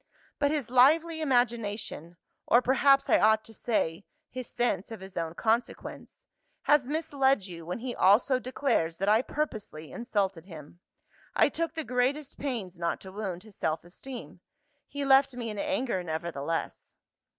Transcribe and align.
But 0.39 0.49
his 0.49 0.71
lively 0.71 1.21
imagination 1.21 2.17
(or 2.47 2.59
perhaps 2.59 3.07
I 3.07 3.19
ought 3.19 3.43
to 3.45 3.53
say, 3.53 4.03
his 4.31 4.49
sense 4.49 4.89
of 4.89 4.99
his 4.99 5.15
own 5.15 5.35
consequence) 5.35 6.25
has 6.63 6.87
misled 6.87 7.45
you 7.45 7.67
when 7.67 7.77
he 7.77 7.93
also 7.93 8.39
declares 8.39 8.97
that 8.97 9.07
I 9.07 9.21
purposely 9.21 9.91
insulted 9.91 10.45
him. 10.47 10.79
I 11.35 11.49
took 11.49 11.75
the 11.75 11.83
greatest 11.83 12.39
pains 12.39 12.79
not 12.79 12.99
to 13.01 13.11
wound 13.11 13.43
his 13.43 13.55
self 13.55 13.83
esteem. 13.83 14.39
He 14.87 15.05
left 15.05 15.35
me 15.35 15.51
in 15.51 15.59
anger, 15.59 16.01
nevertheless. 16.01 16.95